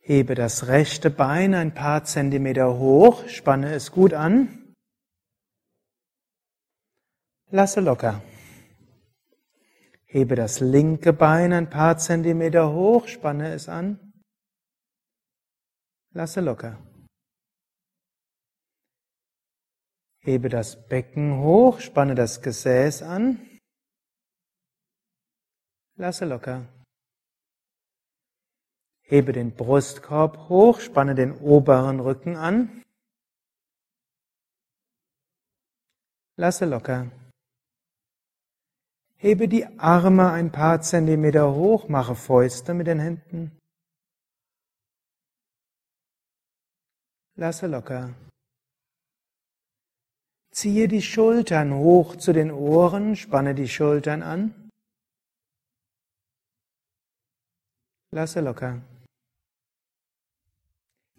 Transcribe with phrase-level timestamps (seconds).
[0.00, 4.61] Hebe das rechte Bein ein paar Zentimeter hoch, spanne es gut an.
[7.54, 8.22] Lasse locker.
[10.06, 14.14] Hebe das linke Bein ein paar Zentimeter hoch, spanne es an.
[16.14, 16.78] Lasse locker.
[20.20, 23.38] Hebe das Becken hoch, spanne das Gesäß an.
[25.96, 26.66] Lasse locker.
[29.02, 32.82] Hebe den Brustkorb hoch, spanne den oberen Rücken an.
[36.36, 37.10] Lasse locker.
[39.22, 43.56] Hebe die Arme ein paar Zentimeter hoch, mache Fäuste mit den Händen.
[47.36, 48.12] Lasse locker.
[50.50, 54.70] Ziehe die Schultern hoch zu den Ohren, spanne die Schultern an.
[58.10, 58.82] Lasse locker.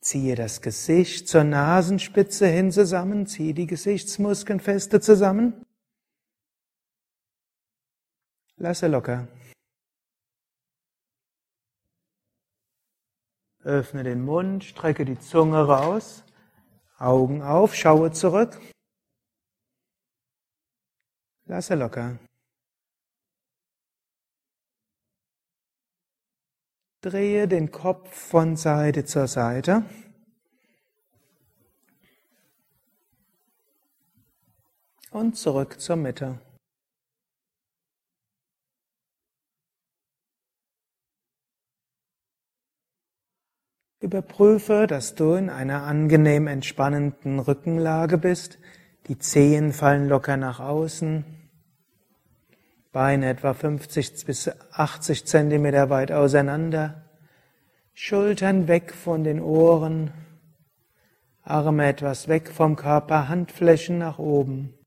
[0.00, 5.66] Ziehe das Gesicht zur Nasenspitze hin zusammen, ziehe die Gesichtsmuskeln feste zusammen.
[8.60, 9.26] Lasse locker.
[13.64, 16.24] Öffne den Mund, strecke die Zunge raus,
[16.98, 18.60] Augen auf, schaue zurück.
[21.46, 22.18] Lasse locker.
[27.00, 29.84] Drehe den Kopf von Seite zur Seite.
[35.10, 36.49] Und zurück zur Mitte.
[44.00, 48.58] Überprüfe, dass du in einer angenehm entspannenden Rückenlage bist.
[49.08, 51.24] Die Zehen fallen locker nach außen.
[52.92, 57.10] Beine etwa 50 bis 80 Zentimeter weit auseinander.
[57.92, 60.12] Schultern weg von den Ohren.
[61.42, 64.79] Arme etwas weg vom Körper, Handflächen nach oben.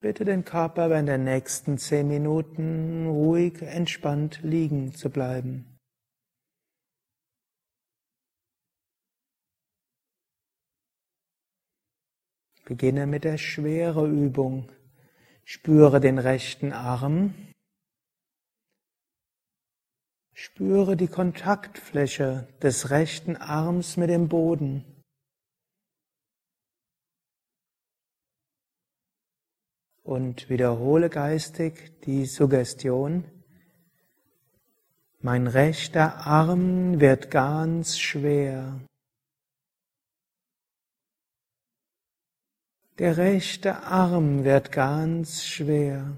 [0.00, 5.76] Bitte den Körper während der nächsten zehn Minuten ruhig, entspannt liegen zu bleiben.
[12.64, 14.70] Beginne mit der schwere Übung.
[15.44, 17.34] Spüre den rechten Arm.
[20.32, 24.97] Spüre die Kontaktfläche des rechten Arms mit dem Boden.
[30.08, 33.24] Und wiederhole geistig die Suggestion.
[35.20, 38.80] Mein rechter Arm wird ganz schwer.
[42.98, 46.16] Der rechte Arm wird ganz schwer.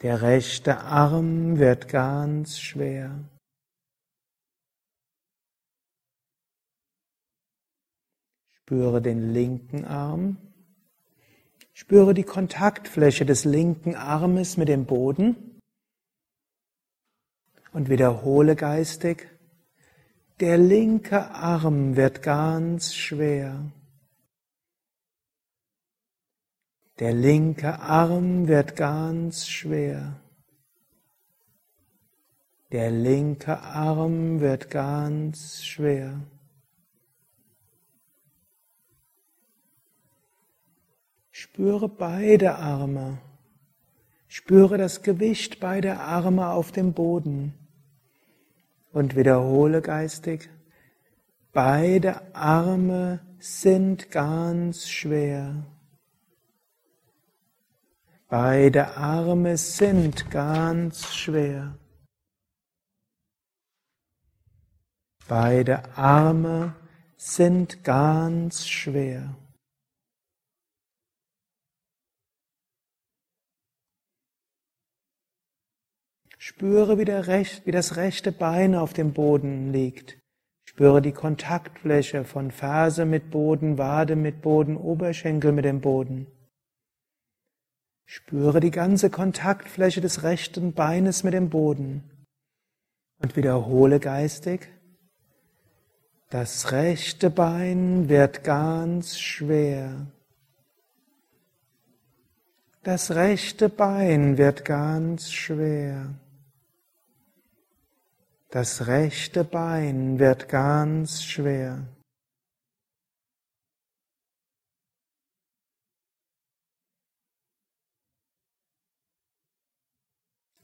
[0.00, 3.28] Der rechte Arm wird ganz schwer.
[8.46, 10.47] Spüre den linken Arm.
[11.80, 15.60] Spüre die Kontaktfläche des linken Armes mit dem Boden
[17.72, 19.28] und wiederhole geistig,
[20.40, 23.70] der linke Arm wird ganz schwer.
[26.98, 30.20] Der linke Arm wird ganz schwer.
[32.72, 36.18] Der linke Arm wird ganz schwer.
[41.40, 43.18] Spüre beide Arme.
[44.26, 47.54] Spüre das Gewicht beider Arme auf dem Boden.
[48.90, 50.50] Und wiederhole geistig,
[51.52, 55.62] beide Arme sind ganz schwer.
[58.26, 61.78] Beide Arme sind ganz schwer.
[65.28, 66.74] Beide Arme
[67.16, 69.36] sind ganz schwer.
[76.48, 80.16] Spüre, wie, Recht, wie, das rechte Bein auf dem Boden liegt.
[80.64, 86.26] Spüre die Kontaktfläche von Ferse mit Boden, Wade mit Boden, Oberschenkel mit dem Boden.
[88.06, 92.02] Spüre die ganze Kontaktfläche des rechten Beines mit dem Boden
[93.18, 94.70] und wiederhole geistig.
[96.30, 100.06] Das rechte Bein wird ganz schwer.
[102.84, 106.14] Das rechte Bein wird ganz schwer.
[108.50, 111.86] Das rechte Bein wird ganz schwer.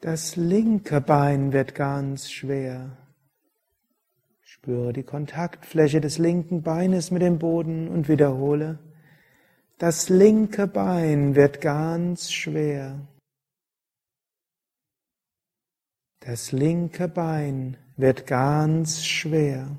[0.00, 2.96] Das linke Bein wird ganz schwer.
[4.40, 8.78] Spüre die Kontaktfläche des linken Beines mit dem Boden und wiederhole.
[9.76, 12.98] Das linke Bein wird ganz schwer.
[16.26, 19.78] Das linke Bein wird ganz schwer.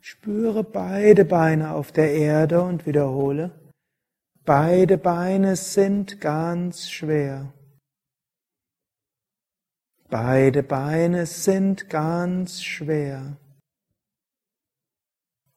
[0.00, 3.50] Spüre beide Beine auf der Erde und wiederhole.
[4.44, 7.52] Beide Beine sind ganz schwer.
[10.08, 13.36] Beide Beine sind ganz schwer.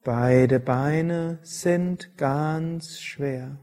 [0.03, 3.59] Beide Beine sind ganz schwer.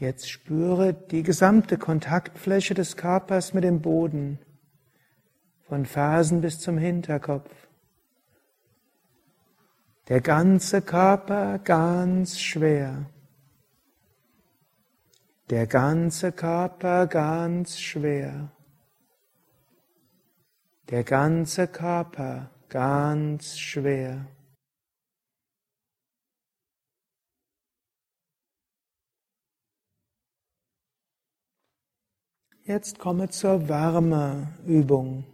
[0.00, 4.38] Jetzt spüre die gesamte Kontaktfläche des Körpers mit dem Boden,
[5.68, 7.50] von Fersen bis zum Hinterkopf.
[10.08, 13.10] Der ganze Körper ganz schwer.
[15.50, 18.50] Der ganze Körper ganz schwer.
[20.88, 24.24] Der ganze Körper ganz schwer.
[32.70, 35.24] Jetzt komme zur Wärmeübung.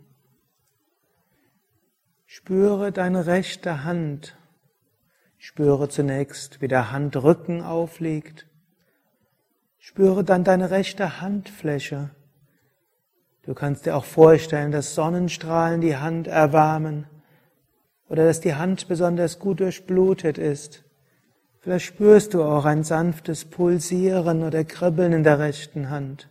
[2.25, 4.39] Spüre deine rechte Hand.
[5.37, 8.47] Spüre zunächst, wie der Handrücken aufliegt.
[9.77, 12.09] Spüre dann deine rechte Handfläche.
[13.43, 17.05] Du kannst dir auch vorstellen, dass Sonnenstrahlen die Hand erwärmen
[18.09, 20.85] oder dass die Hand besonders gut durchblutet ist.
[21.61, 26.31] Vielleicht spürst du auch ein sanftes Pulsieren oder Kribbeln in der rechten Hand.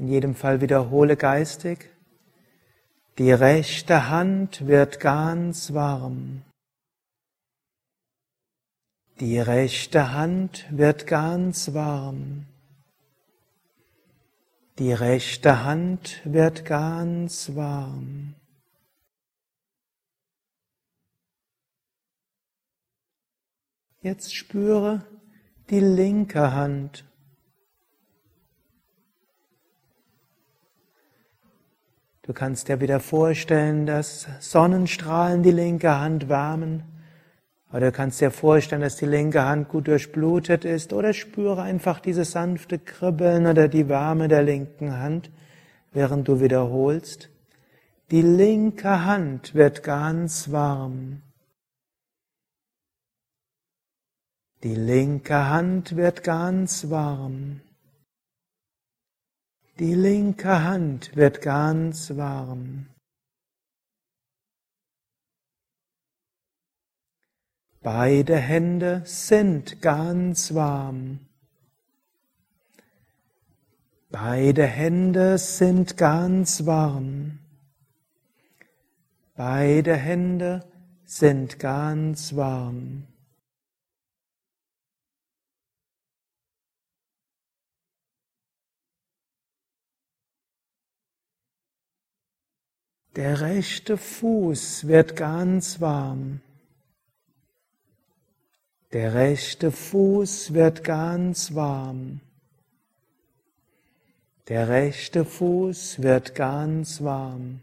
[0.00, 1.90] In jedem Fall wiederhole geistig.
[3.18, 6.40] Die rechte Hand wird ganz warm.
[9.20, 12.46] Die rechte Hand wird ganz warm.
[14.78, 18.34] Die rechte Hand wird ganz warm.
[24.00, 25.04] Jetzt spüre
[25.68, 27.04] die linke Hand.
[32.30, 36.84] Du kannst dir wieder vorstellen, dass Sonnenstrahlen die linke Hand wärmen.
[37.72, 40.92] Oder du kannst dir vorstellen, dass die linke Hand gut durchblutet ist.
[40.92, 45.32] Oder spüre einfach dieses sanfte Kribbeln oder die Wärme der linken Hand,
[45.90, 47.30] während du wiederholst.
[48.12, 51.22] Die linke Hand wird ganz warm.
[54.62, 57.60] Die linke Hand wird ganz warm.
[59.80, 62.84] Die linke Hand wird ganz warm.
[67.80, 71.20] Beide Hände sind ganz warm.
[74.10, 77.38] Beide Hände sind ganz warm.
[79.34, 80.62] Beide Hände
[81.06, 83.06] sind ganz warm.
[93.16, 96.40] Der rechte Fuß wird ganz warm.
[98.92, 102.20] Der rechte Fuß wird ganz warm.
[104.46, 107.60] Der rechte Fuß wird ganz warm.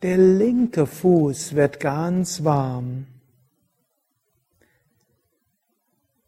[0.00, 3.06] Der linke Fuß wird ganz warm.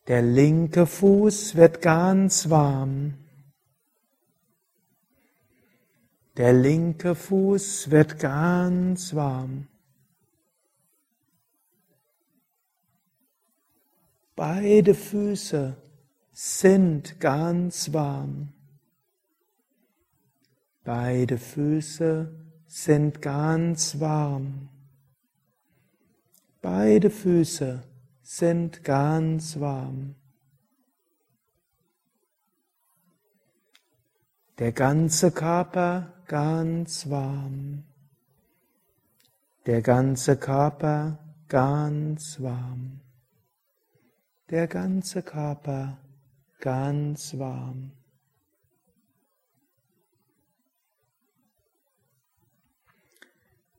[0.07, 3.22] Der linke Fuß wird ganz warm.
[6.37, 9.69] Der linke Fuß wird ganz warm.
[14.35, 15.77] Beide Füße
[16.33, 18.55] sind ganz warm.
[20.85, 22.35] Beide Füße
[22.67, 24.71] sind ganz warm.
[26.63, 27.83] Beide Füße
[28.23, 30.15] sind ganz warm.
[34.59, 37.85] Der ganze Körper ganz warm.
[39.67, 43.01] Der ganze Körper ganz warm.
[44.49, 45.99] Der ganze Körper
[46.59, 47.93] ganz warm.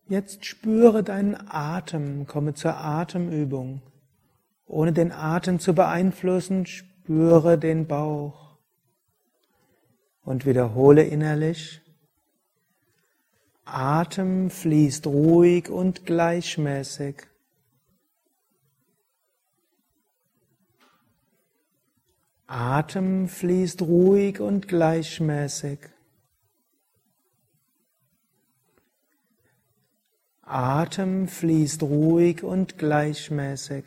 [0.07, 3.81] Jetzt spüre deinen Atem, komme zur Atemübung.
[4.67, 8.59] Ohne den Atem zu beeinflussen, spüre den Bauch
[10.23, 11.82] und wiederhole innerlich,
[13.65, 17.27] Atem fließt ruhig und gleichmäßig.
[22.45, 25.79] Atem fließt ruhig und gleichmäßig.
[30.41, 33.85] Atem fließt ruhig und gleichmäßig.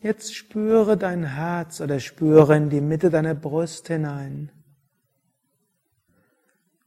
[0.00, 4.50] Jetzt spüre dein Herz oder spüre in die Mitte deiner Brust hinein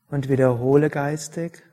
[0.09, 1.63] und wiederhole geistig.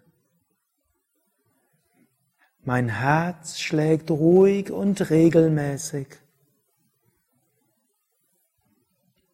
[2.64, 6.08] Mein Herz schlägt ruhig und regelmäßig.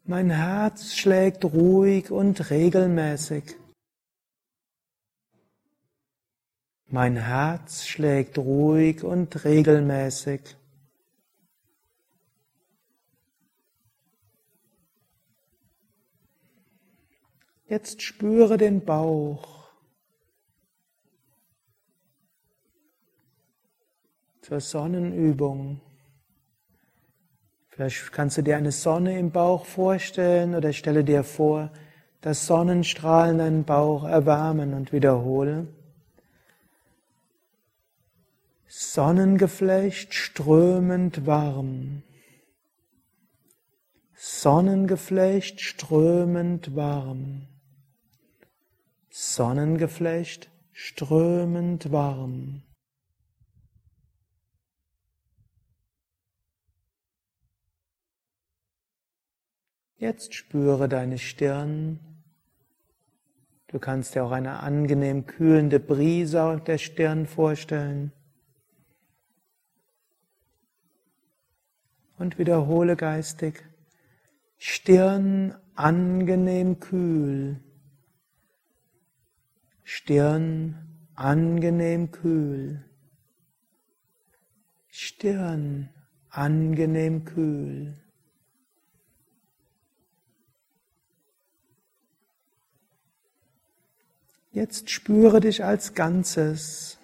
[0.05, 3.57] Mein Herz schlägt ruhig und regelmäßig.
[6.89, 10.57] Mein Herz schlägt ruhig und regelmäßig.
[17.73, 19.71] Jetzt spüre den Bauch.
[24.43, 25.81] Zur Sonnenübung.
[27.69, 31.73] Vielleicht kannst du dir eine Sonne im Bauch vorstellen oder stelle dir vor,
[32.21, 35.67] dass Sonnenstrahlen deinen Bauch erwärmen und wiederhole.
[38.69, 42.03] Sonnengeflecht strömend warm.
[44.15, 47.49] Sonnengeflecht strömend warm.
[49.15, 52.63] Sonnengeflecht strömend warm.
[59.99, 62.01] Jetzt spüre deine Stirn.
[63.67, 68.13] Du kannst dir auch eine angenehm kühlende Brise auf der Stirn vorstellen.
[72.17, 73.63] Und wiederhole geistig.
[74.57, 77.63] Stirn angenehm kühl.
[79.95, 82.83] Stirn angenehm kühl.
[84.89, 85.91] Stirn
[86.31, 87.95] angenehm kühl.
[94.51, 96.99] Jetzt spüre dich als Ganzes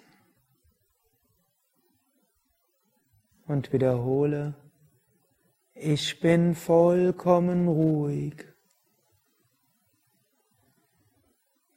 [3.45, 4.55] und wiederhole,
[5.75, 8.48] ich bin vollkommen ruhig.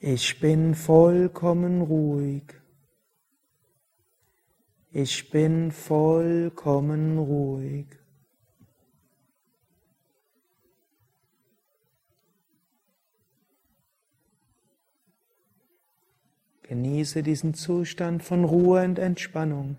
[0.05, 2.43] Ich bin vollkommen ruhig.
[4.91, 7.87] Ich bin vollkommen ruhig.
[16.63, 19.79] Genieße diesen Zustand von Ruhe und Entspannung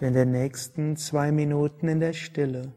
[0.00, 2.72] in den nächsten zwei Minuten in der Stille.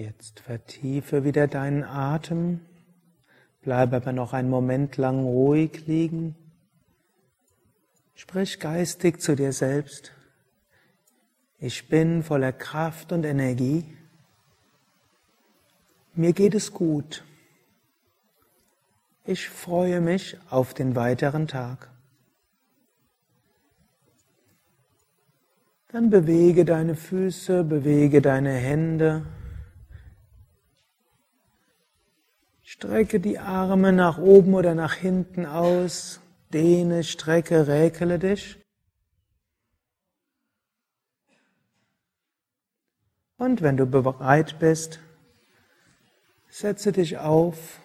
[0.00, 2.60] Jetzt vertiefe wieder deinen Atem,
[3.60, 6.34] bleibe aber noch einen Moment lang ruhig liegen.
[8.14, 10.12] Sprich geistig zu dir selbst.
[11.58, 13.84] Ich bin voller Kraft und Energie.
[16.14, 17.22] Mir geht es gut.
[19.26, 21.90] Ich freue mich auf den weiteren Tag.
[25.88, 29.26] Dann bewege deine Füße, bewege deine Hände.
[32.80, 36.18] Strecke die Arme nach oben oder nach hinten aus.
[36.50, 38.58] Dehne, strecke, räkele dich.
[43.36, 44.98] Und wenn du bereit bist,
[46.48, 47.80] setze dich auf,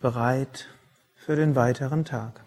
[0.00, 0.66] bereit
[1.14, 2.40] für den weiteren Tag.